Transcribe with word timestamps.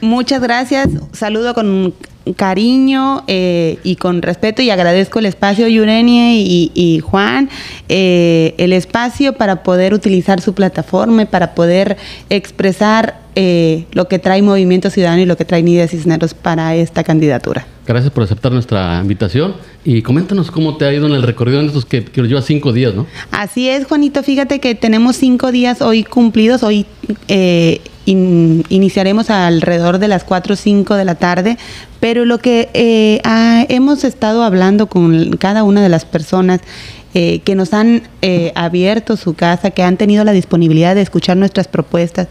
Muchas 0.00 0.40
gracias. 0.40 0.88
Saludo 1.12 1.54
con 1.54 1.94
cariño 2.34 3.22
eh, 3.28 3.78
y 3.84 3.96
con 3.96 4.22
respeto 4.22 4.62
y 4.62 4.70
agradezco 4.70 5.20
el 5.20 5.26
espacio, 5.26 5.68
Yurenia 5.68 6.34
y, 6.34 7.00
Juan, 7.00 7.48
eh, 7.88 8.54
el 8.58 8.72
espacio 8.72 9.34
para 9.34 9.62
poder 9.62 9.94
utilizar 9.94 10.40
su 10.40 10.54
plataforma, 10.54 11.26
para 11.26 11.54
poder 11.54 11.96
expresar 12.30 13.20
eh, 13.36 13.84
lo 13.92 14.08
que 14.08 14.18
trae 14.18 14.42
Movimiento 14.42 14.90
Ciudadano 14.90 15.22
y 15.22 15.26
lo 15.26 15.36
que 15.36 15.44
trae 15.44 15.62
Nidia 15.62 15.86
Cisneros 15.86 16.34
para 16.34 16.74
esta 16.74 17.04
candidatura. 17.04 17.66
Gracias 17.86 18.12
por 18.12 18.24
aceptar 18.24 18.50
nuestra 18.50 18.98
invitación 19.00 19.54
y 19.84 20.02
coméntanos 20.02 20.50
cómo 20.50 20.76
te 20.76 20.86
ha 20.86 20.92
ido 20.92 21.06
en 21.06 21.12
el 21.12 21.22
recorrido 21.22 21.60
en 21.60 21.66
estos 21.66 21.84
que, 21.84 22.04
que 22.04 22.22
lleva 22.22 22.42
cinco 22.42 22.72
días, 22.72 22.94
¿no? 22.94 23.06
Así 23.30 23.68
es, 23.68 23.86
Juanito. 23.86 24.24
Fíjate 24.24 24.58
que 24.58 24.74
tenemos 24.74 25.16
cinco 25.16 25.52
días 25.52 25.80
hoy 25.80 26.02
cumplidos. 26.02 26.64
Hoy 26.64 26.86
eh, 28.06 28.62
iniciaremos 28.68 29.30
alrededor 29.30 29.98
de 29.98 30.08
las 30.08 30.24
4 30.24 30.54
o 30.54 30.56
5 30.56 30.94
de 30.94 31.04
la 31.04 31.16
tarde, 31.16 31.58
pero 32.00 32.24
lo 32.24 32.38
que 32.38 32.70
eh, 32.74 33.20
hemos 33.68 34.04
estado 34.04 34.42
hablando 34.42 34.86
con 34.86 35.36
cada 35.36 35.64
una 35.64 35.82
de 35.82 35.88
las 35.88 36.04
personas 36.04 36.60
que 37.14 37.54
nos 37.54 37.72
han 37.72 38.02
abierto 38.54 39.16
su 39.16 39.32
casa, 39.32 39.70
que 39.70 39.82
han 39.82 39.96
tenido 39.96 40.22
la 40.22 40.32
disponibilidad 40.32 40.94
de 40.94 41.00
escuchar 41.00 41.38
nuestras 41.38 41.66
propuestas, 41.66 42.28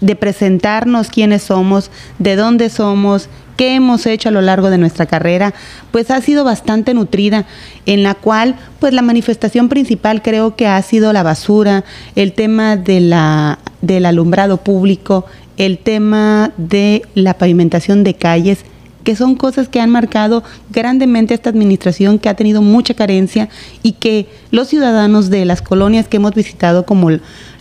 de 0.00 0.14
presentarnos 0.14 1.08
quiénes 1.08 1.42
somos, 1.42 1.90
de 2.20 2.36
dónde 2.36 2.70
somos, 2.70 3.28
qué 3.58 3.74
hemos 3.74 4.06
hecho 4.06 4.28
a 4.28 4.32
lo 4.32 4.40
largo 4.40 4.70
de 4.70 4.78
nuestra 4.78 5.06
carrera, 5.06 5.52
pues 5.90 6.12
ha 6.12 6.20
sido 6.20 6.44
bastante 6.44 6.94
nutrida, 6.94 7.44
en 7.86 8.04
la 8.04 8.14
cual 8.14 8.54
pues 8.78 8.94
la 8.94 9.02
manifestación 9.02 9.68
principal 9.68 10.22
creo 10.22 10.54
que 10.54 10.68
ha 10.68 10.80
sido 10.80 11.12
la 11.12 11.24
basura, 11.24 11.84
el 12.14 12.32
tema 12.34 12.76
de 12.76 13.00
la, 13.00 13.58
del 13.82 14.06
alumbrado 14.06 14.58
público, 14.58 15.26
el 15.56 15.78
tema 15.78 16.52
de 16.56 17.02
la 17.16 17.34
pavimentación 17.34 18.04
de 18.04 18.14
calles, 18.14 18.60
que 19.02 19.16
son 19.16 19.34
cosas 19.34 19.68
que 19.68 19.80
han 19.80 19.90
marcado 19.90 20.44
grandemente 20.70 21.34
esta 21.34 21.50
administración 21.50 22.20
que 22.20 22.28
ha 22.28 22.34
tenido 22.34 22.62
mucha 22.62 22.94
carencia 22.94 23.48
y 23.82 23.92
que 23.92 24.28
los 24.52 24.68
ciudadanos 24.68 25.30
de 25.30 25.44
las 25.44 25.62
colonias 25.62 26.06
que 26.06 26.18
hemos 26.18 26.32
visitado, 26.32 26.86
como 26.86 27.10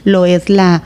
lo 0.03 0.25
es 0.27 0.47
la, 0.47 0.83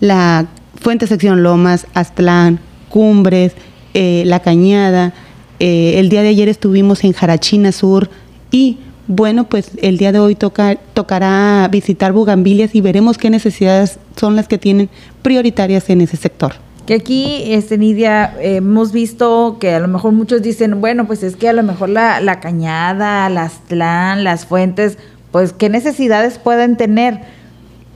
la 0.00 0.46
Fuente 0.80 1.06
Sección 1.06 1.44
Lomas, 1.44 1.86
Aztlán, 1.94 2.58
Cumbres, 2.88 3.52
eh, 3.94 4.22
La 4.26 4.40
Cañada. 4.40 5.12
Eh, 5.60 5.94
el 5.98 6.08
día 6.08 6.22
de 6.22 6.28
ayer 6.28 6.48
estuvimos 6.48 7.04
en 7.04 7.12
Jarachina 7.12 7.72
Sur 7.72 8.08
y 8.50 8.78
bueno, 9.08 9.44
pues 9.44 9.70
el 9.80 9.96
día 9.98 10.12
de 10.12 10.18
hoy 10.18 10.34
toca, 10.34 10.76
tocará 10.94 11.66
visitar 11.72 12.12
Bugambilias 12.12 12.74
y 12.74 12.80
veremos 12.80 13.18
qué 13.18 13.30
necesidades 13.30 13.98
son 14.16 14.36
las 14.36 14.48
que 14.48 14.58
tienen 14.58 14.90
prioritarias 15.22 15.88
en 15.90 16.02
ese 16.02 16.16
sector. 16.16 16.54
Que 16.86 16.94
aquí, 16.94 17.42
este, 17.46 17.76
Nidia, 17.76 18.34
hemos 18.40 18.92
visto 18.92 19.56
que 19.60 19.74
a 19.74 19.80
lo 19.80 19.88
mejor 19.88 20.12
muchos 20.12 20.42
dicen, 20.42 20.80
bueno, 20.80 21.06
pues 21.06 21.22
es 21.22 21.36
que 21.36 21.48
a 21.48 21.52
lo 21.52 21.62
mejor 21.62 21.88
la, 21.88 22.20
la 22.20 22.40
cañada, 22.40 23.28
las 23.28 23.66
TLAN, 23.66 24.24
las 24.24 24.46
fuentes, 24.46 24.98
pues 25.32 25.52
qué 25.52 25.68
necesidades 25.68 26.38
pueden 26.38 26.76
tener 26.76 27.20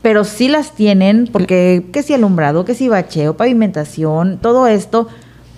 pero 0.02 0.24
sí 0.24 0.48
las 0.48 0.72
tienen, 0.72 1.28
porque 1.30 1.86
que 1.92 2.02
si 2.02 2.12
alumbrado, 2.12 2.64
que 2.64 2.74
si 2.74 2.88
bacheo, 2.88 3.36
pavimentación, 3.36 4.38
todo 4.42 4.66
esto. 4.66 5.08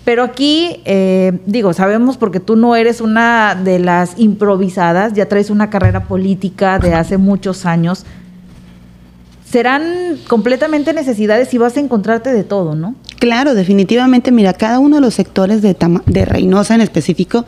Pero 0.04 0.22
aquí, 0.22 0.80
eh, 0.84 1.32
digo, 1.46 1.72
sabemos 1.72 2.18
porque 2.18 2.38
tú 2.38 2.56
no 2.56 2.76
eres 2.76 3.00
una 3.00 3.54
de 3.54 3.78
las 3.78 4.18
improvisadas, 4.18 5.14
ya 5.14 5.26
traes 5.28 5.48
una 5.48 5.70
carrera 5.70 6.04
política 6.04 6.78
de 6.78 6.94
hace 6.94 7.16
muchos 7.16 7.64
años. 7.64 8.04
Serán 9.48 10.18
completamente 10.28 10.92
necesidades 10.92 11.54
y 11.54 11.58
vas 11.58 11.76
a 11.76 11.80
encontrarte 11.80 12.32
de 12.32 12.44
todo, 12.44 12.74
¿no? 12.74 12.94
Claro, 13.18 13.54
definitivamente, 13.54 14.30
mira, 14.30 14.52
cada 14.52 14.78
uno 14.78 14.96
de 14.96 15.00
los 15.00 15.14
sectores 15.14 15.62
de, 15.62 15.74
de 16.06 16.24
Reynosa 16.26 16.74
en 16.74 16.82
específico 16.82 17.46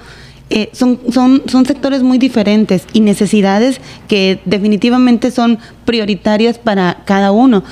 eh, 0.48 0.70
son, 0.72 1.00
son, 1.10 1.42
son 1.46 1.66
sectores 1.66 2.04
muy 2.04 2.18
diferentes 2.18 2.84
y 2.92 3.00
necesidades 3.00 3.80
que 4.06 4.40
definitivamente 4.44 5.32
son 5.32 5.58
prioritarias 5.84 6.58
para 6.58 7.02
cada 7.04 7.32
uno. 7.32 7.64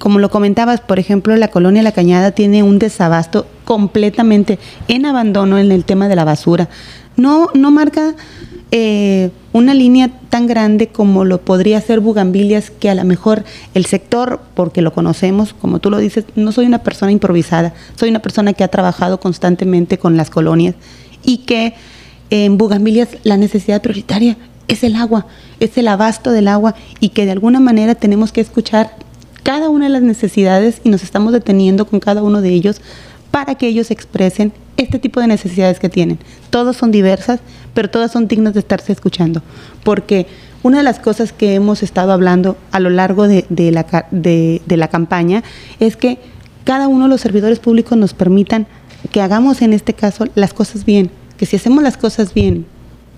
Como 0.00 0.18
lo 0.18 0.30
comentabas, 0.30 0.80
por 0.80 0.98
ejemplo, 0.98 1.36
la 1.36 1.48
colonia 1.48 1.82
La 1.82 1.92
Cañada 1.92 2.30
tiene 2.30 2.62
un 2.62 2.78
desabasto 2.78 3.46
completamente 3.66 4.58
en 4.88 5.04
abandono 5.04 5.58
en 5.58 5.70
el 5.70 5.84
tema 5.84 6.08
de 6.08 6.16
la 6.16 6.24
basura. 6.24 6.70
No, 7.16 7.50
no 7.52 7.70
marca 7.70 8.14
eh, 8.70 9.28
una 9.52 9.74
línea 9.74 10.10
tan 10.30 10.46
grande 10.46 10.88
como 10.88 11.26
lo 11.26 11.42
podría 11.42 11.78
ser 11.82 12.00
Bugambilias, 12.00 12.70
que 12.70 12.88
a 12.88 12.94
lo 12.94 13.04
mejor 13.04 13.44
el 13.74 13.84
sector, 13.84 14.40
porque 14.54 14.80
lo 14.80 14.94
conocemos, 14.94 15.52
como 15.52 15.80
tú 15.80 15.90
lo 15.90 15.98
dices, 15.98 16.24
no 16.34 16.50
soy 16.50 16.64
una 16.64 16.82
persona 16.82 17.12
improvisada, 17.12 17.74
soy 17.94 18.08
una 18.08 18.22
persona 18.22 18.54
que 18.54 18.64
ha 18.64 18.68
trabajado 18.68 19.20
constantemente 19.20 19.98
con 19.98 20.16
las 20.16 20.30
colonias 20.30 20.76
y 21.22 21.44
que 21.44 21.74
en 22.30 22.56
Bugambilias 22.56 23.18
la 23.22 23.36
necesidad 23.36 23.82
prioritaria 23.82 24.38
es 24.66 24.82
el 24.82 24.96
agua, 24.96 25.26
es 25.58 25.76
el 25.76 25.88
abasto 25.88 26.32
del 26.32 26.48
agua 26.48 26.74
y 27.00 27.10
que 27.10 27.26
de 27.26 27.32
alguna 27.32 27.60
manera 27.60 27.94
tenemos 27.94 28.32
que 28.32 28.40
escuchar 28.40 29.09
cada 29.42 29.68
una 29.68 29.86
de 29.86 29.90
las 29.90 30.02
necesidades 30.02 30.80
y 30.84 30.90
nos 30.90 31.02
estamos 31.02 31.32
deteniendo 31.32 31.86
con 31.86 32.00
cada 32.00 32.22
uno 32.22 32.40
de 32.40 32.50
ellos 32.50 32.80
para 33.30 33.54
que 33.54 33.68
ellos 33.68 33.90
expresen 33.90 34.52
este 34.76 34.98
tipo 34.98 35.20
de 35.20 35.26
necesidades 35.26 35.78
que 35.78 35.88
tienen. 35.88 36.18
Todas 36.50 36.76
son 36.76 36.90
diversas, 36.90 37.40
pero 37.74 37.90
todas 37.90 38.10
son 38.10 38.26
dignas 38.28 38.54
de 38.54 38.60
estarse 38.60 38.92
escuchando, 38.92 39.42
porque 39.84 40.26
una 40.62 40.78
de 40.78 40.84
las 40.84 40.98
cosas 40.98 41.32
que 41.32 41.54
hemos 41.54 41.82
estado 41.82 42.12
hablando 42.12 42.56
a 42.72 42.80
lo 42.80 42.90
largo 42.90 43.28
de, 43.28 43.44
la, 43.70 44.06
de 44.10 44.76
la 44.76 44.88
campaña 44.88 45.42
es 45.78 45.96
que 45.96 46.18
cada 46.64 46.88
uno 46.88 47.04
de 47.04 47.10
los 47.10 47.20
servidores 47.20 47.58
públicos 47.58 47.96
nos 47.96 48.14
permitan 48.14 48.66
que 49.12 49.22
hagamos 49.22 49.62
en 49.62 49.72
este 49.72 49.94
caso 49.94 50.26
las 50.34 50.52
cosas 50.52 50.84
bien, 50.84 51.10
que 51.36 51.46
si 51.46 51.56
hacemos 51.56 51.82
las 51.82 51.96
cosas 51.96 52.34
bien, 52.34 52.66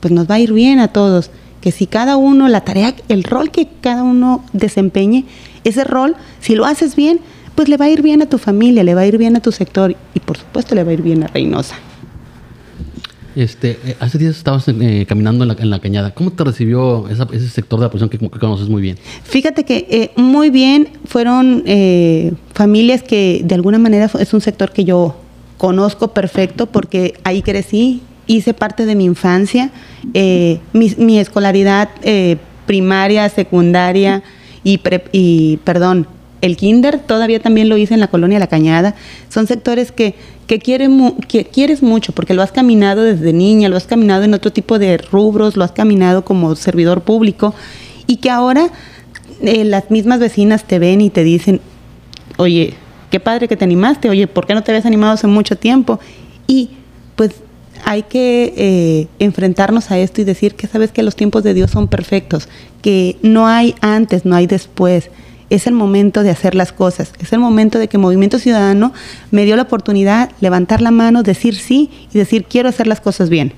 pues 0.00 0.12
nos 0.12 0.30
va 0.30 0.36
a 0.36 0.40
ir 0.40 0.52
bien 0.52 0.78
a 0.78 0.88
todos, 0.88 1.30
que 1.60 1.72
si 1.72 1.86
cada 1.86 2.16
uno, 2.16 2.48
la 2.48 2.62
tarea, 2.62 2.94
el 3.08 3.24
rol 3.24 3.50
que 3.50 3.68
cada 3.80 4.02
uno 4.02 4.44
desempeñe, 4.52 5.24
ese 5.64 5.84
rol, 5.84 6.16
si 6.40 6.54
lo 6.54 6.64
haces 6.64 6.96
bien, 6.96 7.20
pues 7.54 7.68
le 7.68 7.76
va 7.76 7.86
a 7.86 7.90
ir 7.90 8.02
bien 8.02 8.22
a 8.22 8.26
tu 8.26 8.38
familia, 8.38 8.82
le 8.82 8.94
va 8.94 9.02
a 9.02 9.06
ir 9.06 9.18
bien 9.18 9.36
a 9.36 9.40
tu 9.40 9.52
sector 9.52 9.94
y 10.14 10.20
por 10.20 10.36
supuesto 10.36 10.74
le 10.74 10.84
va 10.84 10.90
a 10.90 10.94
ir 10.94 11.02
bien 11.02 11.22
a 11.22 11.26
Reynosa. 11.26 11.76
Este, 13.34 13.78
eh, 13.84 13.96
hace 13.98 14.18
días 14.18 14.36
estabas 14.36 14.68
eh, 14.68 15.06
caminando 15.08 15.44
en 15.44 15.70
la, 15.70 15.78
cañada. 15.78 16.12
¿Cómo 16.12 16.32
te 16.32 16.44
recibió 16.44 17.08
ese 17.08 17.48
sector 17.48 17.78
de 17.78 17.86
la 17.86 17.90
población 17.90 18.10
que, 18.10 18.18
conoces 18.18 18.68
muy 18.68 18.82
bien? 18.82 18.98
Fíjate 19.24 19.64
que 19.64 19.86
eh, 19.90 20.10
muy 20.16 20.50
bien 20.50 20.88
fueron 21.06 21.64
familias 22.52 23.02
que 23.02 23.40
de 23.44 23.54
alguna 23.54 23.78
manera 23.78 24.10
es 24.18 24.34
un 24.34 24.40
sector 24.40 24.72
que 24.72 24.84
yo 24.84 25.16
conozco 25.56 26.08
perfecto 26.08 26.66
porque 26.66 27.14
ahí 27.24 27.42
crecí, 27.42 28.02
hice 28.26 28.52
parte 28.52 28.84
de 28.84 28.94
mi 28.94 29.04
infancia, 29.04 29.70
eh, 30.12 30.58
mi, 30.72 31.18
escolaridad 31.18 31.88
primaria, 32.66 33.28
secundaria 33.30 34.22
y, 34.64 34.80
y 35.12 35.56
perdón, 35.58 36.06
el 36.42 36.56
kinder 36.56 36.98
todavía 36.98 37.40
también 37.40 37.68
lo 37.68 37.76
hice 37.76 37.94
en 37.94 38.00
la 38.00 38.08
colonia 38.08 38.38
La 38.38 38.48
Cañada. 38.48 38.94
Son 39.28 39.46
sectores 39.46 39.92
que, 39.92 40.14
que, 40.48 40.58
que 40.58 41.44
quieres 41.44 41.82
mucho 41.82 42.12
porque 42.12 42.34
lo 42.34 42.42
has 42.42 42.52
caminado 42.52 43.02
desde 43.02 43.32
niña, 43.32 43.68
lo 43.68 43.76
has 43.76 43.86
caminado 43.86 44.24
en 44.24 44.34
otro 44.34 44.52
tipo 44.52 44.78
de 44.78 44.98
rubros, 44.98 45.56
lo 45.56 45.64
has 45.64 45.72
caminado 45.72 46.24
como 46.24 46.54
servidor 46.56 47.02
público 47.02 47.54
y 48.08 48.16
que 48.16 48.28
ahora 48.28 48.70
eh, 49.40 49.64
las 49.64 49.90
mismas 49.90 50.18
vecinas 50.18 50.64
te 50.64 50.80
ven 50.80 51.00
y 51.00 51.10
te 51.10 51.22
dicen, 51.22 51.60
oye, 52.36 52.74
qué 53.10 53.20
padre 53.20 53.46
que 53.46 53.56
te 53.56 53.64
animaste, 53.64 54.10
oye, 54.10 54.26
¿por 54.26 54.46
qué 54.46 54.54
no 54.54 54.62
te 54.64 54.72
habías 54.72 54.86
animado 54.86 55.12
hace 55.12 55.28
mucho 55.28 55.56
tiempo? 55.56 56.00
Y 56.48 56.70
pues 57.14 57.36
hay 57.84 58.02
que 58.02 58.52
eh, 58.56 59.08
enfrentarnos 59.18 59.90
a 59.90 59.98
esto 59.98 60.20
y 60.20 60.24
decir 60.24 60.54
que 60.54 60.66
sabes 60.66 60.90
que 60.92 61.02
los 61.02 61.16
tiempos 61.16 61.42
de 61.42 61.54
Dios 61.54 61.70
son 61.70 61.88
perfectos, 61.88 62.48
que 62.80 63.16
no 63.22 63.46
hay 63.46 63.74
antes, 63.80 64.24
no 64.24 64.36
hay 64.36 64.46
después. 64.46 65.10
Es 65.50 65.66
el 65.66 65.74
momento 65.74 66.22
de 66.22 66.30
hacer 66.30 66.54
las 66.54 66.72
cosas, 66.72 67.12
es 67.20 67.32
el 67.32 67.38
momento 67.38 67.78
de 67.78 67.88
que 67.88 67.98
Movimiento 67.98 68.38
Ciudadano 68.38 68.92
me 69.30 69.44
dio 69.44 69.56
la 69.56 69.62
oportunidad 69.62 70.30
levantar 70.40 70.80
la 70.80 70.90
mano, 70.90 71.22
decir 71.22 71.54
sí 71.54 71.90
y 72.12 72.18
decir 72.18 72.44
quiero 72.44 72.68
hacer 72.68 72.86
las 72.86 73.00
cosas 73.00 73.28
bien. 73.28 73.52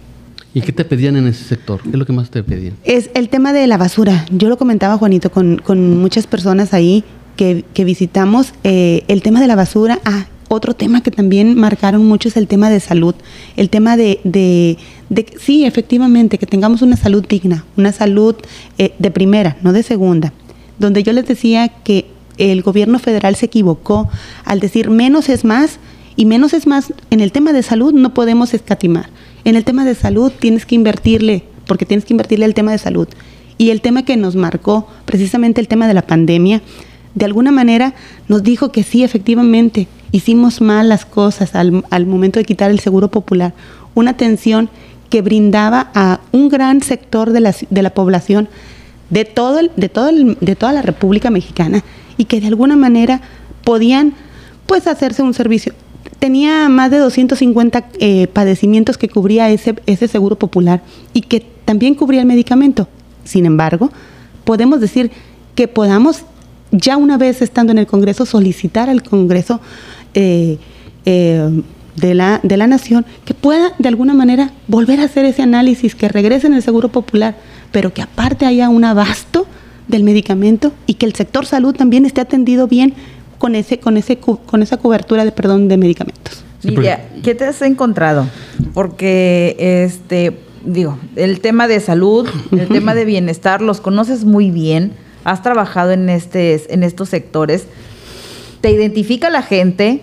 ¿Y 0.54 0.60
qué 0.60 0.72
te 0.72 0.84
pedían 0.84 1.16
en 1.16 1.26
ese 1.26 1.44
sector? 1.44 1.82
¿Qué 1.82 1.90
es 1.90 1.96
lo 1.96 2.06
que 2.06 2.12
más 2.12 2.30
te 2.30 2.42
pedían? 2.42 2.74
Es 2.84 3.10
el 3.14 3.28
tema 3.28 3.52
de 3.52 3.66
la 3.66 3.76
basura. 3.76 4.24
Yo 4.30 4.48
lo 4.48 4.56
comentaba, 4.56 4.96
Juanito, 4.96 5.30
con, 5.30 5.58
con 5.58 5.98
muchas 5.98 6.28
personas 6.28 6.72
ahí 6.72 7.02
que, 7.36 7.64
que 7.74 7.84
visitamos. 7.84 8.54
Eh, 8.62 9.02
el 9.08 9.20
tema 9.20 9.40
de 9.40 9.48
la 9.48 9.56
basura. 9.56 9.98
Ah, 10.04 10.26
otro 10.48 10.74
tema 10.74 11.02
que 11.02 11.10
también 11.10 11.56
marcaron 11.56 12.06
mucho 12.06 12.28
es 12.28 12.36
el 12.36 12.46
tema 12.46 12.70
de 12.70 12.80
salud. 12.80 13.14
El 13.56 13.70
tema 13.70 13.96
de, 13.96 14.20
de, 14.24 14.78
de 15.08 15.26
sí, 15.38 15.64
efectivamente, 15.64 16.38
que 16.38 16.46
tengamos 16.46 16.82
una 16.82 16.96
salud 16.96 17.24
digna, 17.26 17.64
una 17.76 17.92
salud 17.92 18.36
eh, 18.78 18.94
de 18.98 19.10
primera, 19.10 19.56
no 19.62 19.72
de 19.72 19.82
segunda. 19.82 20.32
Donde 20.78 21.02
yo 21.02 21.12
les 21.12 21.26
decía 21.26 21.68
que 21.68 22.06
el 22.38 22.62
gobierno 22.62 22.98
federal 22.98 23.36
se 23.36 23.46
equivocó 23.46 24.08
al 24.44 24.60
decir 24.60 24.90
menos 24.90 25.28
es 25.28 25.44
más 25.44 25.78
y 26.16 26.26
menos 26.26 26.52
es 26.52 26.66
más. 26.66 26.92
En 27.10 27.20
el 27.20 27.32
tema 27.32 27.52
de 27.52 27.62
salud 27.62 27.92
no 27.92 28.14
podemos 28.14 28.54
escatimar. 28.54 29.08
En 29.44 29.56
el 29.56 29.64
tema 29.64 29.84
de 29.84 29.94
salud 29.94 30.32
tienes 30.38 30.66
que 30.66 30.74
invertirle, 30.74 31.44
porque 31.66 31.86
tienes 31.86 32.04
que 32.04 32.12
invertirle 32.12 32.46
el 32.46 32.54
tema 32.54 32.72
de 32.72 32.78
salud. 32.78 33.08
Y 33.56 33.70
el 33.70 33.80
tema 33.80 34.04
que 34.04 34.16
nos 34.16 34.34
marcó, 34.36 34.88
precisamente 35.04 35.60
el 35.60 35.68
tema 35.68 35.86
de 35.86 35.94
la 35.94 36.06
pandemia, 36.06 36.62
de 37.14 37.24
alguna 37.24 37.52
manera 37.52 37.94
nos 38.28 38.42
dijo 38.42 38.72
que 38.72 38.82
sí, 38.82 39.04
efectivamente, 39.04 39.86
hicimos 40.14 40.60
mal 40.60 40.88
las 40.88 41.04
cosas 41.04 41.56
al, 41.56 42.06
momento 42.06 42.38
de 42.38 42.44
quitar 42.44 42.70
el 42.70 42.78
seguro 42.78 43.08
popular. 43.08 43.52
Una 43.96 44.12
atención 44.12 44.70
que 45.10 45.22
brindaba 45.22 45.90
a 45.92 46.20
un 46.30 46.48
gran 46.48 46.82
sector 46.82 47.32
de 47.32 47.40
la, 47.40 47.52
de 47.68 47.82
la 47.82 47.90
población 47.90 48.48
de, 49.10 49.24
todo 49.24 49.58
de, 49.74 49.88
todo 49.88 50.12
de 50.12 50.54
toda 50.54 50.72
la 50.72 50.82
República 50.82 51.30
Mexicana 51.30 51.82
y 52.16 52.26
que 52.26 52.40
de 52.40 52.46
alguna 52.46 52.76
manera 52.76 53.22
podían 53.64 54.14
pues 54.66 54.86
hacerse 54.86 55.24
un 55.24 55.34
servicio. 55.34 55.74
Tenía 56.20 56.68
más 56.68 56.92
de 56.92 56.98
250 56.98 57.84
eh, 57.98 58.28
padecimientos 58.28 58.96
que 58.96 59.08
cubría 59.08 59.50
ese, 59.50 59.74
ese 59.86 60.06
seguro 60.06 60.36
popular 60.36 60.82
y 61.12 61.22
que 61.22 61.44
también 61.64 61.96
cubría 61.96 62.20
el 62.20 62.26
medicamento. 62.26 62.86
Sin 63.24 63.46
embargo, 63.46 63.90
podemos 64.44 64.80
decir 64.80 65.10
que 65.56 65.66
podamos 65.66 66.24
ya 66.70 66.96
una 66.96 67.18
vez 67.18 67.42
estando 67.42 67.72
en 67.72 67.78
el 67.78 67.88
Congreso 67.88 68.26
solicitar 68.26 68.88
al 68.88 69.02
Congreso 69.02 69.60
eh, 70.14 70.58
eh, 71.04 71.62
de, 71.96 72.14
la, 72.14 72.40
de 72.42 72.56
la 72.56 72.66
nación 72.66 73.04
que 73.24 73.34
pueda 73.34 73.72
de 73.78 73.88
alguna 73.88 74.14
manera 74.14 74.50
volver 74.68 75.00
a 75.00 75.04
hacer 75.04 75.24
ese 75.24 75.42
análisis, 75.42 75.94
que 75.94 76.08
regrese 76.08 76.46
en 76.46 76.54
el 76.54 76.62
Seguro 76.62 76.88
Popular, 76.88 77.36
pero 77.72 77.92
que 77.92 78.02
aparte 78.02 78.46
haya 78.46 78.68
un 78.68 78.84
abasto 78.84 79.46
del 79.88 80.02
medicamento 80.02 80.72
y 80.86 80.94
que 80.94 81.06
el 81.06 81.14
sector 81.14 81.46
salud 81.46 81.74
también 81.74 82.06
esté 82.06 82.20
atendido 82.20 82.66
bien 82.66 82.94
con 83.38 83.54
ese 83.54 83.78
con 83.78 83.96
ese 83.96 84.16
con 84.16 84.62
esa 84.62 84.78
cobertura 84.78 85.24
de 85.24 85.32
perdón 85.32 85.68
de 85.68 85.76
medicamentos. 85.76 86.44
Lidia, 86.62 87.04
¿qué 87.22 87.34
te 87.34 87.44
has 87.44 87.60
encontrado? 87.60 88.26
Porque 88.72 89.56
este 89.58 90.38
digo, 90.64 90.98
el 91.16 91.40
tema 91.40 91.68
de 91.68 91.80
salud, 91.80 92.26
el 92.52 92.68
tema 92.68 92.94
de 92.94 93.04
bienestar 93.14 93.60
los 93.60 93.80
conoces 93.80 94.24
muy 94.24 94.50
bien, 94.50 94.92
has 95.24 95.42
trabajado 95.42 95.92
en 95.92 96.08
este 96.08 96.72
en 96.72 96.82
estos 96.82 97.10
sectores 97.10 97.66
te 98.64 98.70
identifica 98.70 99.28
la 99.28 99.42
gente 99.42 100.00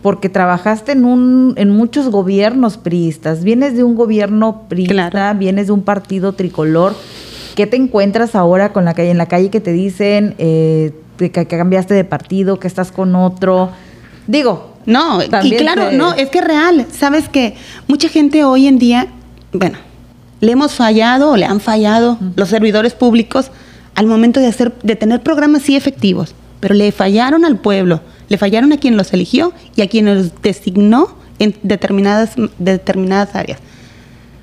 porque 0.00 0.30
trabajaste 0.30 0.92
en 0.92 1.04
un 1.04 1.52
en 1.58 1.68
muchos 1.68 2.08
gobiernos 2.08 2.78
priistas, 2.78 3.44
vienes 3.44 3.76
de 3.76 3.84
un 3.84 3.94
gobierno 3.94 4.62
priista, 4.70 5.34
vienes 5.34 5.66
de 5.66 5.72
un 5.74 5.82
partido 5.82 6.32
tricolor. 6.32 6.96
¿Qué 7.56 7.66
te 7.66 7.76
encuentras 7.76 8.34
ahora 8.34 8.72
con 8.72 8.86
la 8.86 8.94
calle 8.94 9.10
en 9.10 9.18
la 9.18 9.26
calle 9.26 9.50
que 9.50 9.60
te 9.60 9.72
dicen 9.72 10.34
eh, 10.38 10.94
que, 11.18 11.30
cambiaste 11.30 11.92
de 11.92 12.04
partido, 12.04 12.58
que 12.58 12.68
estás 12.68 12.90
con 12.90 13.14
otro? 13.14 13.68
Digo, 14.26 14.76
no, 14.86 15.22
y 15.22 15.56
claro, 15.56 15.92
no, 15.92 16.14
es 16.14 16.30
que 16.30 16.38
es 16.38 16.44
real. 16.46 16.86
Sabes 16.90 17.28
que 17.28 17.54
mucha 17.86 18.08
gente 18.08 18.44
hoy 18.44 18.66
en 18.66 18.78
día, 18.78 19.08
bueno, 19.52 19.76
le 20.40 20.52
hemos 20.52 20.72
fallado 20.72 21.32
o 21.32 21.36
le 21.36 21.44
han 21.44 21.60
fallado 21.60 22.16
los 22.34 22.48
servidores 22.48 22.94
públicos 22.94 23.50
al 23.94 24.06
momento 24.06 24.40
de 24.40 24.46
hacer 24.46 24.72
de 24.82 24.96
tener 24.96 25.22
programas 25.22 25.60
sí 25.60 25.76
efectivos 25.76 26.34
pero 26.60 26.74
le 26.74 26.92
fallaron 26.92 27.44
al 27.44 27.58
pueblo, 27.58 28.00
le 28.28 28.38
fallaron 28.38 28.72
a 28.72 28.76
quien 28.76 28.96
los 28.96 29.12
eligió 29.12 29.52
y 29.74 29.82
a 29.82 29.88
quien 29.88 30.06
los 30.06 30.42
designó 30.42 31.16
en 31.38 31.54
determinadas, 31.62 32.32
determinadas 32.58 33.34
áreas. 33.34 33.58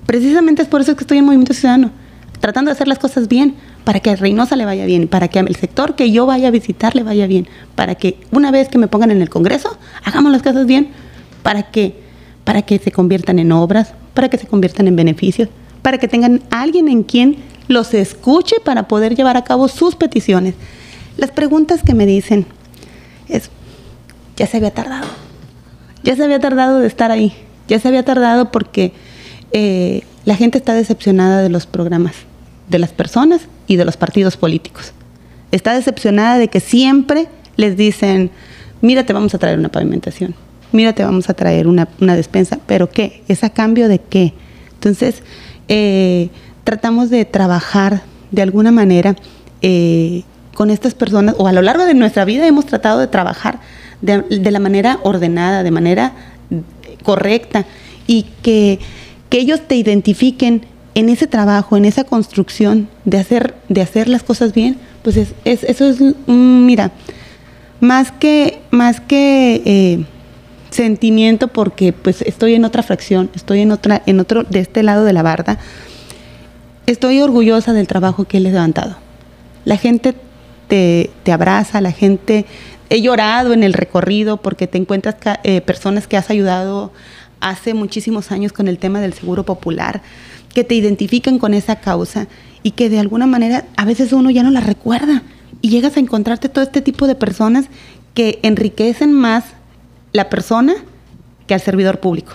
Precisamente 0.06 0.62
es 0.62 0.68
por 0.68 0.82
eso 0.82 0.96
que 0.96 1.02
estoy 1.04 1.20
en 1.20 1.26
Movimiento 1.26 1.54
Ciudadano, 1.54 1.92
tratando 2.40 2.70
de 2.70 2.74
hacer 2.74 2.88
las 2.88 3.00
cosas 3.00 3.28
bien, 3.28 3.56
para 3.84 4.00
que 4.00 4.10
a 4.10 4.16
Reynosa 4.16 4.56
le 4.56 4.66
vaya 4.66 4.86
bien, 4.86 5.08
para 5.08 5.28
que 5.28 5.40
el 5.40 5.56
sector 5.56 5.96
que 5.96 6.12
yo 6.12 6.26
vaya 6.26 6.50
a 6.50 6.52
visitar 6.52 6.96
le 6.96 7.04
vaya 7.04 7.28
bien, 7.28 7.48
para 7.76 7.96
que 7.96 8.20
una 8.32 8.52
vez 8.52 8.68
que 8.68 8.78
me 8.78 8.88
pongan 8.88 9.12
en 9.12 9.22
el 9.22 9.30
Congreso, 9.30 9.78
hagamos 10.04 10.32
las 10.32 10.42
cosas 10.42 10.66
bien, 10.66 10.90
para 11.44 11.64
que, 11.64 11.96
para 12.44 12.64
que 12.64 12.80
se 12.80 12.92
conviertan 12.92 13.40
en 13.40 13.52
obras, 13.52 13.94
para 14.14 14.30
que 14.30 14.38
se 14.38 14.48
conviertan 14.48 14.88
en 14.88 14.96
beneficios, 14.96 15.50
para 15.82 15.98
que 15.98 16.08
tengan 16.08 16.42
alguien 16.50 16.90
en 16.90 17.04
quien 17.04 17.38
los 17.68 17.94
escuche 17.94 18.58
para 18.64 18.88
poder 18.88 19.16
llevar 19.16 19.38
a 19.38 19.44
cabo 19.44 19.68
sus 19.68 19.96
peticiones. 19.96 20.56
Las 21.18 21.32
preguntas 21.32 21.82
que 21.84 21.96
me 21.96 22.06
dicen 22.06 22.46
es, 23.28 23.50
ya 24.36 24.46
se 24.46 24.58
había 24.58 24.72
tardado, 24.72 25.08
ya 26.04 26.16
se 26.16 26.24
había 26.24 26.40
tardado 26.40 26.80
de 26.80 26.88
estar 26.88 27.12
ahí, 27.12 27.34
ya 27.68 27.80
se 27.80 27.88
había 27.88 28.04
tardado 28.04 28.52
porque 28.52 28.94
eh, 29.52 30.04
la 30.26 30.36
gente 30.36 30.60
está 30.60 30.76
decepcionada 30.76 31.42
de 31.42 31.50
los 31.50 31.66
programas, 31.66 32.14
de 32.70 32.78
las 32.78 32.92
personas 32.92 33.42
y 33.66 33.78
de 33.78 33.86
los 33.86 33.98
partidos 33.98 34.38
políticos. 34.38 34.94
Está 35.52 35.74
decepcionada 35.74 36.38
de 36.38 36.50
que 36.50 36.60
siempre 36.60 37.28
les 37.56 37.76
dicen, 37.76 38.30
mira, 38.82 39.04
te 39.06 39.14
vamos 39.14 39.34
a 39.34 39.40
traer 39.40 39.58
una 39.58 39.70
pavimentación, 39.70 40.36
mira, 40.72 40.94
te 40.94 41.04
vamos 41.04 41.30
a 41.30 41.34
traer 41.34 41.68
una, 41.68 41.88
despensa, 42.00 42.60
pero 42.68 42.92
¿qué? 42.92 43.24
¿Es 43.28 43.44
a 43.44 43.50
cambio 43.50 43.88
de 43.88 44.00
qué? 44.00 44.34
Entonces, 44.76 45.24
eh, 45.68 46.30
tratamos 46.64 47.10
de 47.10 47.26
trabajar 47.26 48.04
de 48.30 48.44
alguna 48.44 48.72
manera 48.72 49.16
eh, 49.64 50.24
con 50.58 50.72
estas 50.72 50.96
personas, 50.96 51.36
o 51.38 51.48
a 51.48 51.54
lo 51.54 51.62
largo 51.62 51.86
de 51.86 51.94
nuestra 51.94 52.26
vida 52.26 52.48
hemos 52.48 52.66
tratado 52.66 52.98
de 52.98 53.06
trabajar 53.06 53.60
de, 54.02 54.52
la 54.52 54.58
manera 54.58 54.98
ordenada, 55.04 55.62
de 55.62 55.70
manera 55.70 56.14
correcta, 57.04 57.68
y 58.08 58.26
que, 58.42 58.80
ellos 59.30 59.62
te 59.68 59.76
identifiquen 59.76 60.64
en 60.96 61.10
ese 61.10 61.28
trabajo, 61.28 61.78
en 61.78 61.86
esa 61.86 62.06
construcción 62.06 62.90
de 63.06 63.20
hacer, 63.20 63.54
de 63.70 63.82
hacer 63.82 64.08
las 64.08 64.24
cosas 64.24 64.52
bien, 64.52 64.78
pues 65.04 65.16
es, 65.18 65.36
eso 65.46 65.86
es, 65.86 66.00
mira, 66.26 66.90
más 67.80 68.12
que, 68.12 68.60
más 68.72 69.00
que 69.00 69.62
eh, 69.64 70.06
sentimiento, 70.72 71.50
porque 71.50 71.94
pues 71.94 72.24
estoy 72.24 72.56
en 72.56 72.66
otra 72.66 72.82
fracción, 72.82 73.30
estoy 73.36 73.60
en 73.60 73.72
otra, 73.72 74.02
en 74.08 74.20
otro, 74.20 74.42
de 74.44 74.62
este 74.62 74.82
lado 74.82 75.06
de 75.06 75.14
la 75.14 75.22
barda, 75.22 75.60
estoy 76.88 77.22
orgullosa 77.22 77.74
del 77.74 77.86
trabajo 77.86 78.24
que 78.24 78.38
he 78.38 78.40
levantado. 78.40 78.98
La 79.66 79.78
gente 79.78 80.16
te, 80.68 81.12
abraza, 81.32 81.82
la 81.82 81.92
gente... 81.92 82.46
He 82.90 83.02
llorado 83.02 83.52
en 83.52 83.64
el 83.64 83.74
recorrido 83.74 84.38
porque 84.38 84.66
te 84.66 84.78
encuentras 84.78 85.18
eh, 85.44 85.60
personas 85.60 86.08
que 86.08 86.16
has 86.16 86.30
ayudado 86.30 86.94
hace 87.42 87.74
muchísimos 87.74 88.32
años 88.32 88.54
con 88.54 88.70
el 88.70 88.78
tema 88.78 89.02
del 89.02 89.12
seguro 89.12 89.44
popular, 89.44 90.02
que 90.54 90.64
te 90.64 90.76
identifican 90.76 91.38
con 91.38 91.54
esa 91.54 91.78
causa 91.82 92.28
y 92.64 92.72
que 92.72 92.90
de 92.90 93.00
alguna 93.00 93.28
manera 93.28 93.66
a 93.76 93.84
veces 93.84 94.14
uno 94.14 94.30
ya 94.30 94.42
no 94.42 94.52
la 94.52 94.62
recuerda 94.62 95.24
y 95.62 95.70
llegas 95.70 95.98
a 95.98 96.00
encontrarte 96.00 96.48
todo 96.48 96.64
este 96.64 96.82
tipo 96.82 97.08
de 97.08 97.16
personas 97.16 97.66
que 98.14 98.40
enriquecen 98.42 99.12
más 99.12 99.44
la 100.14 100.30
persona 100.30 100.74
que 101.46 101.54
al 101.54 101.62
servidor 101.62 102.00
público. 102.00 102.34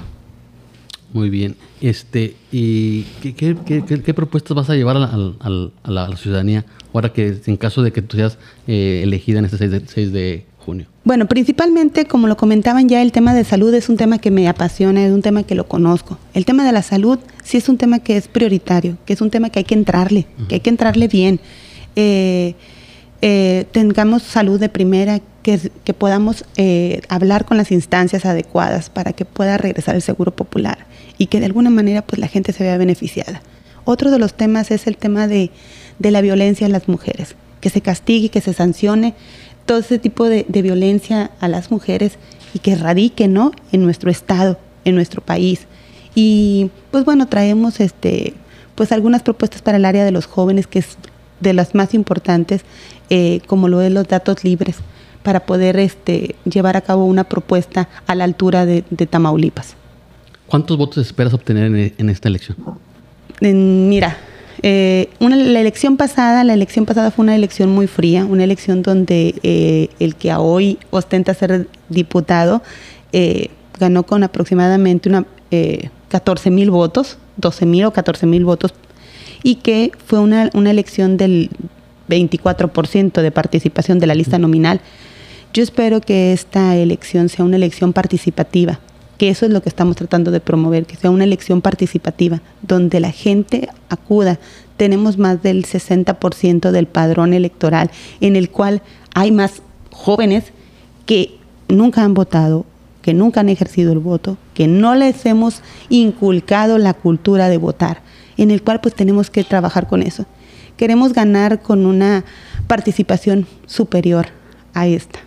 Muy 1.12 1.30
bien. 1.30 1.56
Este, 1.80 2.34
¿Y 2.50 3.02
qué, 3.22 4.14
propuestas 4.14 4.56
vas 4.56 4.70
a 4.70 4.74
llevar 4.74 4.96
a 4.96 5.90
la, 5.90 6.16
ciudadanía 6.16 6.64
ahora 6.92 7.12
que 7.12 7.40
en 7.46 7.56
caso 7.56 7.82
de 7.82 7.92
que 7.92 8.02
tú 8.02 8.16
seas 8.16 8.38
eh, 8.66 9.00
elegida 9.02 9.38
en 9.38 9.44
este 9.44 9.58
6 9.86 10.12
de, 10.12 10.46
junio? 10.58 10.86
Bueno, 11.04 11.26
principalmente, 11.26 12.06
como 12.06 12.28
lo 12.28 12.36
comentaban 12.36 12.88
ya, 12.88 13.02
el 13.02 13.12
tema 13.12 13.34
de 13.34 13.44
salud 13.44 13.74
es 13.74 13.88
un 13.88 13.96
tema 13.96 14.18
que 14.18 14.30
me 14.30 14.48
apasiona, 14.48 15.04
es 15.04 15.12
un 15.12 15.22
tema 15.22 15.42
que 15.42 15.54
lo 15.54 15.66
conozco. 15.66 16.18
El 16.34 16.44
tema 16.44 16.64
de 16.64 16.72
la 16.72 16.82
salud 16.82 17.18
sí 17.42 17.56
es 17.56 17.68
un 17.68 17.78
tema 17.78 17.98
que 17.98 18.16
es 18.16 18.28
prioritario, 18.28 18.96
que 19.04 19.12
es 19.12 19.20
un 19.20 19.30
tema 19.30 19.50
que 19.50 19.58
hay 19.58 19.64
que 19.64 19.74
entrarle, 19.74 20.26
que 20.48 20.56
hay 20.56 20.60
que 20.60 20.70
entrarle 20.70 21.08
bien. 21.08 21.40
Eh, 21.96 22.54
eh, 23.24 23.66
tengamos 23.70 24.24
salud 24.24 24.58
de 24.58 24.68
primera, 24.68 25.20
que, 25.44 25.58
podamos 25.96 26.44
eh, 26.56 27.02
hablar 27.08 27.44
con 27.44 27.56
las 27.56 27.70
instancias 27.70 28.24
adecuadas 28.24 28.90
para 28.90 29.12
que 29.12 29.24
pueda 29.24 29.56
regresar 29.58 29.94
el 29.94 30.02
seguro 30.02 30.34
popular 30.34 30.86
y 31.18 31.26
que 31.26 31.38
de 31.38 31.46
alguna 31.46 31.70
manera 31.70 32.02
pues 32.02 32.18
la 32.18 32.26
gente 32.26 32.52
se 32.52 32.64
vea 32.64 32.76
beneficiada. 32.78 33.40
Otro 33.84 34.10
de 34.10 34.18
los 34.18 34.34
temas 34.34 34.72
es 34.72 34.88
el 34.88 34.96
tema 34.96 35.28
de, 35.28 35.50
de 36.00 36.10
la 36.10 36.20
violencia 36.20 36.66
a 36.66 36.70
las 36.70 36.88
mujeres, 36.88 37.36
que 37.60 37.70
se 37.70 37.80
castigue, 37.80 38.28
que 38.28 38.40
se 38.40 38.52
sancione 38.52 39.14
todo 39.66 39.78
ese 39.78 40.00
tipo 40.00 40.28
de, 40.28 40.44
de 40.48 40.62
violencia 40.62 41.30
a 41.38 41.46
las 41.46 41.70
mujeres 41.70 42.18
y 42.54 42.58
que 42.58 42.74
radique 42.74 43.28
¿no? 43.28 43.52
en 43.70 43.84
nuestro 43.84 44.10
estado, 44.10 44.58
en 44.84 44.96
nuestro 44.96 45.22
país. 45.22 45.66
Y 46.16 46.70
pues 46.90 47.04
bueno, 47.04 47.28
traemos 47.28 47.78
este, 47.78 48.34
pues 48.74 48.90
algunas 48.90 49.22
propuestas 49.22 49.62
para 49.62 49.78
el 49.78 49.84
área 49.84 50.04
de 50.04 50.10
los 50.10 50.26
jóvenes, 50.26 50.66
que 50.66 50.80
es 50.80 50.98
de 51.42 51.52
las 51.52 51.74
más 51.74 51.94
importantes, 51.94 52.62
eh, 53.10 53.40
como 53.46 53.68
lo 53.68 53.82
es 53.82 53.92
los 53.92 54.08
datos 54.08 54.44
libres, 54.44 54.76
para 55.22 55.40
poder 55.40 55.78
este, 55.78 56.34
llevar 56.44 56.76
a 56.76 56.80
cabo 56.80 57.04
una 57.04 57.24
propuesta 57.24 57.88
a 58.06 58.14
la 58.14 58.24
altura 58.24 58.66
de, 58.66 58.84
de 58.90 59.06
Tamaulipas. 59.06 59.74
¿Cuántos 60.46 60.76
votos 60.76 61.06
esperas 61.06 61.32
obtener 61.32 61.66
en, 61.66 61.94
en 61.96 62.10
esta 62.10 62.28
elección? 62.28 62.56
En, 63.40 63.88
mira, 63.88 64.16
eh, 64.62 65.08
una, 65.18 65.36
la 65.36 65.60
elección 65.60 65.96
pasada, 65.96 66.44
la 66.44 66.54
elección 66.54 66.86
pasada 66.86 67.10
fue 67.10 67.24
una 67.24 67.34
elección 67.34 67.70
muy 67.70 67.86
fría, 67.86 68.24
una 68.24 68.44
elección 68.44 68.82
donde 68.82 69.34
eh, 69.42 69.88
el 69.98 70.14
que 70.14 70.32
hoy 70.34 70.78
ostenta 70.90 71.34
ser 71.34 71.68
diputado 71.88 72.62
eh, 73.12 73.48
ganó 73.78 74.04
con 74.04 74.22
aproximadamente 74.22 75.08
una, 75.08 75.26
14 76.08 76.50
mil 76.50 76.70
votos, 76.70 77.18
12 77.36 77.66
mil 77.66 77.84
o 77.84 77.92
14 77.92 78.26
mil 78.26 78.44
votos, 78.44 78.72
y 79.42 79.56
que 79.56 79.92
fue 80.06 80.20
una, 80.20 80.50
una 80.54 80.70
elección 80.70 81.16
del 81.16 81.50
24% 82.08 83.22
de 83.22 83.30
participación 83.30 83.98
de 83.98 84.06
la 84.06 84.14
lista 84.14 84.38
nominal. 84.38 84.80
Yo 85.52 85.62
espero 85.62 86.00
que 86.00 86.32
esta 86.32 86.76
elección 86.76 87.28
sea 87.28 87.44
una 87.44 87.56
elección 87.56 87.92
participativa, 87.92 88.80
que 89.18 89.28
eso 89.28 89.46
es 89.46 89.52
lo 89.52 89.62
que 89.62 89.68
estamos 89.68 89.96
tratando 89.96 90.30
de 90.30 90.40
promover, 90.40 90.86
que 90.86 90.96
sea 90.96 91.10
una 91.10 91.24
elección 91.24 91.60
participativa, 91.60 92.40
donde 92.62 93.00
la 93.00 93.12
gente 93.12 93.68
acuda. 93.88 94.38
Tenemos 94.76 95.18
más 95.18 95.42
del 95.42 95.66
60% 95.66 96.70
del 96.70 96.86
padrón 96.86 97.34
electoral, 97.34 97.90
en 98.20 98.36
el 98.36 98.50
cual 98.50 98.82
hay 99.14 99.30
más 99.30 99.62
jóvenes 99.90 100.44
que 101.06 101.36
nunca 101.68 102.02
han 102.02 102.14
votado, 102.14 102.64
que 103.02 103.14
nunca 103.14 103.40
han 103.40 103.48
ejercido 103.48 103.92
el 103.92 103.98
voto, 103.98 104.38
que 104.54 104.66
no 104.66 104.94
les 104.94 105.26
hemos 105.26 105.62
inculcado 105.88 106.78
la 106.78 106.94
cultura 106.94 107.48
de 107.48 107.58
votar, 107.58 108.00
en 108.36 108.50
el 108.50 108.62
cual 108.62 108.80
pues 108.80 108.94
tenemos 108.94 109.30
que 109.30 109.44
trabajar 109.44 109.86
con 109.88 110.02
eso. 110.02 110.26
Queremos 110.76 111.12
ganar 111.12 111.60
con 111.62 111.86
una 111.86 112.24
participación 112.66 113.46
superior 113.66 114.26
a 114.74 114.86
esta. 114.86 115.18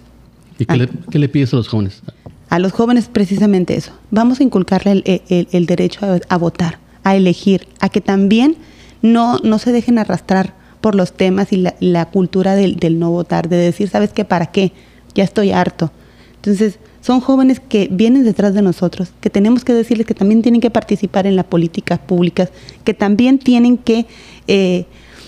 ¿Y 0.57 0.65
qué, 0.65 0.77
le, 0.77 0.89
qué 1.11 1.19
le 1.19 1.29
pides 1.29 1.53
a 1.53 1.57
los 1.57 1.67
jóvenes? 1.67 2.01
A 2.49 2.59
los 2.59 2.71
jóvenes 2.71 3.09
precisamente 3.11 3.75
eso. 3.75 3.91
Vamos 4.11 4.39
a 4.39 4.43
inculcarle 4.43 4.91
el, 4.91 5.21
el- 5.29 5.47
el 5.51 5.65
derecho 5.65 6.05
a, 6.05 6.19
a 6.33 6.37
votar, 6.37 6.79
a 7.03 7.15
elegir, 7.15 7.67
a 7.79 7.89
que 7.89 8.01
también 8.01 8.55
no, 9.01 9.39
no 9.43 9.59
se 9.59 9.71
dejen 9.71 9.99
arrastrar 9.99 10.53
por 10.81 10.95
los 10.95 11.13
temas 11.13 11.51
y 11.51 11.57
la, 11.57 11.75
la 11.79 12.05
cultura 12.05 12.55
del, 12.55 12.77
del 12.77 12.99
no 12.99 13.11
votar, 13.11 13.49
de 13.49 13.57
decir, 13.57 13.89
¿sabes 13.89 14.11
qué? 14.13 14.23
¿Para 14.25 14.47
qué? 14.47 14.71
Ya 15.13 15.23
estoy 15.23 15.51
harto. 15.51 15.91
Entonces, 16.37 16.79
son 17.05 17.21
jóvenes 17.21 17.59
que 17.59 17.87
vienen 17.91 18.23
detrás 18.23 18.55
de 18.55 18.63
nosotros, 18.63 19.13
que 19.21 19.29
tenemos 19.29 19.63
que 19.63 19.73
decirles 19.73 20.07
que 20.07 20.15
también 20.15 20.41
tienen 20.41 20.59
que 20.59 20.71
participar 20.71 21.27
en 21.27 21.35
las 21.35 21.45
políticas 21.45 21.99
públicas, 21.99 22.49
que 22.83 22.95
también 22.95 23.37
tienen 23.37 23.77
que 23.77 24.07
eh, 24.47 24.85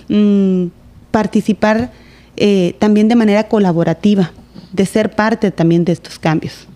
mm, 0.10 0.70
participar 1.12 1.92
eh, 2.36 2.74
también 2.80 3.08
de 3.10 3.16
manera 3.16 3.48
colaborativa, 3.48 4.32
de 4.74 4.88
ser 4.88 5.12
parte 5.12 5.52
también 5.52 5.86
de 5.86 5.92
estos 5.92 6.18
cambios. 6.18 6.68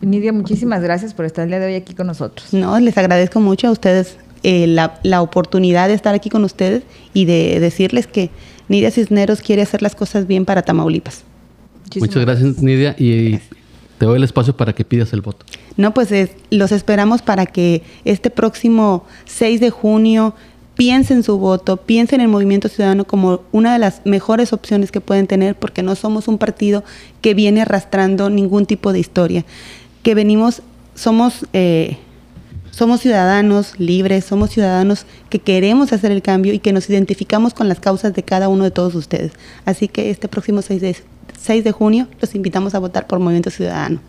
Nidia, 0.00 0.32
muchísimas 0.32 0.82
gracias 0.82 1.12
por 1.12 1.26
estar 1.26 1.44
el 1.44 1.50
día 1.50 1.58
de 1.58 1.66
hoy 1.66 1.74
aquí 1.74 1.92
con 1.92 2.06
nosotros. 2.06 2.54
No, 2.54 2.80
les 2.80 2.96
agradezco 2.96 3.40
mucho 3.40 3.68
a 3.68 3.70
ustedes 3.70 4.16
eh, 4.42 4.66
la, 4.66 4.98
la 5.02 5.20
oportunidad 5.20 5.88
de 5.88 5.94
estar 5.94 6.14
aquí 6.14 6.30
con 6.30 6.42
ustedes 6.42 6.84
y 7.12 7.26
de 7.26 7.60
decirles 7.60 8.06
que 8.06 8.30
Nidia 8.68 8.90
Cisneros 8.90 9.42
quiere 9.42 9.60
hacer 9.60 9.82
las 9.82 9.94
cosas 9.94 10.26
bien 10.26 10.46
para 10.46 10.62
Tamaulipas. 10.62 11.24
Muchísimas 11.84 12.08
Muchas 12.08 12.24
gracias, 12.24 12.62
Nidia, 12.62 12.96
y 12.98 13.40
te 13.98 14.06
doy 14.06 14.16
el 14.16 14.24
espacio 14.24 14.56
para 14.56 14.74
que 14.74 14.84
pidas 14.84 15.12
el 15.12 15.20
voto. 15.20 15.44
No, 15.76 15.92
pues 15.94 16.12
es- 16.12 16.30
los 16.50 16.72
esperamos 16.72 17.22
para 17.22 17.46
que 17.46 17.82
este 18.04 18.30
próximo 18.30 19.04
6 19.24 19.60
de 19.60 19.70
junio 19.70 20.34
piensen 20.74 21.22
su 21.22 21.38
voto, 21.38 21.78
piensen 21.78 22.20
en 22.20 22.26
el 22.26 22.28
Movimiento 22.30 22.68
Ciudadano 22.68 23.06
como 23.06 23.40
una 23.52 23.72
de 23.72 23.78
las 23.78 24.02
mejores 24.04 24.52
opciones 24.52 24.92
que 24.92 25.00
pueden 25.00 25.26
tener, 25.26 25.54
porque 25.58 25.82
no 25.82 25.94
somos 25.94 26.28
un 26.28 26.36
partido 26.36 26.84
que 27.22 27.32
viene 27.32 27.62
arrastrando 27.62 28.28
ningún 28.28 28.66
tipo 28.66 28.92
de 28.92 28.98
historia, 29.00 29.44
que 30.02 30.14
venimos, 30.14 30.60
somos, 30.94 31.46
eh, 31.54 31.96
somos 32.72 33.00
ciudadanos 33.00 33.72
libres, 33.80 34.26
somos 34.26 34.50
ciudadanos 34.50 35.06
que 35.30 35.38
queremos 35.38 35.94
hacer 35.94 36.12
el 36.12 36.20
cambio 36.20 36.52
y 36.52 36.58
que 36.58 36.74
nos 36.74 36.90
identificamos 36.90 37.54
con 37.54 37.68
las 37.70 37.80
causas 37.80 38.12
de 38.12 38.22
cada 38.22 38.48
uno 38.50 38.64
de 38.64 38.70
todos 38.70 38.94
ustedes. 38.94 39.32
Así 39.64 39.88
que 39.88 40.10
este 40.10 40.28
próximo 40.28 40.60
6 40.60 40.82
de, 40.82 40.94
6 41.38 41.64
de 41.64 41.72
junio 41.72 42.08
los 42.20 42.34
invitamos 42.34 42.74
a 42.74 42.78
votar 42.78 43.06
por 43.06 43.18
Movimiento 43.18 43.50
Ciudadano. 43.50 44.00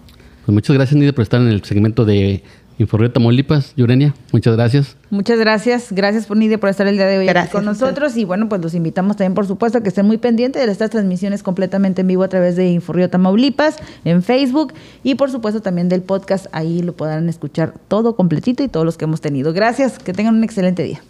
Pues 0.46 0.54
muchas 0.54 0.76
gracias, 0.76 0.96
Nidia, 0.96 1.14
por 1.14 1.24
estar 1.24 1.42
en 1.42 1.48
el 1.48 1.64
segmento 1.64 2.06
de 2.06 2.42
Informe 2.80 3.10
Tamaulipas. 3.10 3.74
Yurenia, 3.76 4.14
muchas 4.32 4.56
gracias. 4.56 4.96
Muchas 5.10 5.40
gracias. 5.40 5.92
Gracias 5.92 6.28
por 6.28 6.38
Nidia 6.38 6.60
por 6.60 6.70
estar 6.70 6.86
el 6.88 6.96
día 6.96 7.08
de 7.08 7.18
hoy 7.18 7.28
aquí 7.28 7.50
con 7.50 7.66
nosotros. 7.66 8.16
Y 8.18 8.24
bueno, 8.24 8.48
pues 8.48 8.62
los 8.62 8.76
invitamos 8.76 9.18
también, 9.18 9.34
por 9.34 9.48
supuesto, 9.48 9.80
a 9.80 9.82
que 9.82 9.90
estén 9.90 10.06
muy 10.06 10.18
pendientes 10.18 10.64
de 10.66 10.72
estas 10.72 10.92
transmisiones 10.92 11.42
completamente 11.44 12.02
en 12.02 12.08
vivo 12.08 12.24
a 12.24 12.28
través 12.28 12.56
de 12.56 12.70
Inforrío 12.70 13.10
Tamaulipas, 13.10 13.78
en 14.06 14.22
Facebook 14.22 14.74
y 15.04 15.16
por 15.16 15.32
supuesto 15.32 15.62
también 15.62 15.90
del 15.90 16.02
podcast. 16.02 16.46
Ahí 16.52 16.82
lo 16.84 16.94
podrán 16.94 17.30
escuchar 17.30 17.74
todo 17.88 18.16
completito 18.16 18.64
y 18.64 18.68
todos 18.68 18.86
los 18.86 18.98
que 18.98 19.06
hemos 19.06 19.22
tenido. 19.22 19.54
Gracias, 19.54 19.98
que 19.98 20.14
tengan 20.14 20.36
un 20.36 20.44
excelente 20.44 20.84
día. 20.84 21.02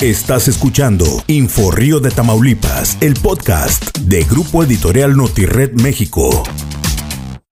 Estás 0.00 0.48
escuchando 0.48 1.04
Info 1.26 1.70
Río 1.70 2.00
de 2.00 2.10
Tamaulipas, 2.10 2.96
el 3.00 3.14
podcast 3.14 3.98
de 3.98 4.22
Grupo 4.24 4.62
Editorial 4.62 5.16
Notired 5.16 5.72
México. 5.72 6.44